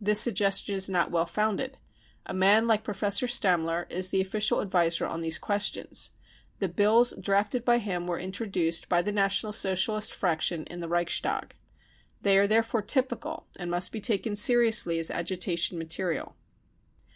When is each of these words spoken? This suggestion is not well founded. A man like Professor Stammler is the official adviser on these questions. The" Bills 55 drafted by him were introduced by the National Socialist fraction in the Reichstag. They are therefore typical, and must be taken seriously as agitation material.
This 0.00 0.20
suggestion 0.20 0.76
is 0.76 0.88
not 0.88 1.10
well 1.10 1.26
founded. 1.26 1.76
A 2.24 2.32
man 2.32 2.68
like 2.68 2.84
Professor 2.84 3.26
Stammler 3.26 3.88
is 3.90 4.10
the 4.10 4.20
official 4.20 4.60
adviser 4.60 5.04
on 5.06 5.22
these 5.22 5.40
questions. 5.40 6.12
The" 6.60 6.68
Bills 6.78 7.08
55 7.10 7.24
drafted 7.24 7.64
by 7.64 7.78
him 7.78 8.06
were 8.06 8.16
introduced 8.16 8.88
by 8.88 9.02
the 9.02 9.10
National 9.10 9.52
Socialist 9.52 10.14
fraction 10.14 10.66
in 10.68 10.78
the 10.78 10.88
Reichstag. 10.88 11.56
They 12.20 12.38
are 12.38 12.46
therefore 12.46 12.82
typical, 12.82 13.48
and 13.58 13.72
must 13.72 13.90
be 13.90 14.00
taken 14.00 14.36
seriously 14.36 15.00
as 15.00 15.10
agitation 15.10 15.76
material. 15.78 16.36